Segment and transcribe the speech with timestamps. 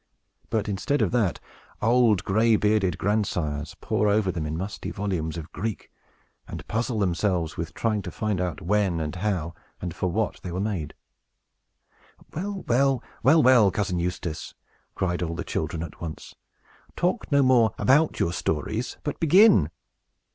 [0.49, 1.39] But, instead of that,
[1.79, 5.91] old gray bearded grandsires pore over them in musty volumes of Greek,
[6.47, 10.51] and puzzle themselves with trying to find out when, and how, and for what they
[10.51, 10.95] were made."
[12.33, 14.55] "Well, well, well, well, Cousin Eustace!"
[14.95, 16.33] cried all the children at once;
[16.95, 19.69] "talk no more about your stories, but begin."